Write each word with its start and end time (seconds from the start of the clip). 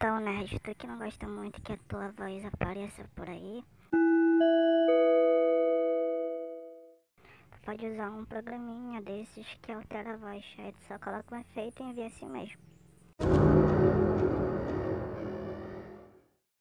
Então, 0.00 0.20
Nerd, 0.20 0.60
tu 0.60 0.72
que 0.76 0.86
não 0.86 0.96
gosta 0.96 1.26
muito 1.26 1.60
que 1.60 1.72
a 1.72 1.76
tua 1.88 2.12
voz 2.12 2.44
apareça 2.44 3.02
por 3.16 3.28
aí. 3.28 3.64
Pode 7.64 7.84
usar 7.84 8.08
um 8.12 8.24
programinha 8.24 9.02
desses 9.02 9.44
que 9.60 9.72
altera 9.72 10.14
a 10.14 10.16
voz. 10.16 10.44
Aí 10.58 10.70
tu 10.70 10.84
só 10.86 11.00
coloca 11.00 11.34
um 11.34 11.40
efeito 11.40 11.82
e 11.82 11.86
envia 11.86 12.06
assim 12.06 12.28
mesmo. 12.28 12.60